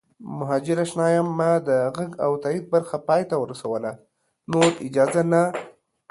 مهاجراشنا 0.39 1.05
یم 1.15 1.27
ما 1.39 1.51
د 1.67 1.69
غږ 1.95 2.11
او 2.25 2.31
تایید 2.43 2.65
برخه 2.73 2.97
پای 3.07 3.21
ته 3.29 3.35
ورسوله 3.39 3.91
نور 4.51 4.71
اجازه 4.87 5.21
نه 5.31 5.43